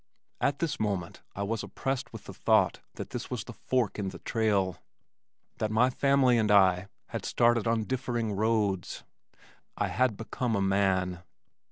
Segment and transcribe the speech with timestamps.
[0.39, 4.09] At the moment I was oppressed with the thought that this was the fork in
[4.09, 4.79] the trail,
[5.59, 9.03] that my family and I had started on differing roads.
[9.77, 11.21] I had become a man.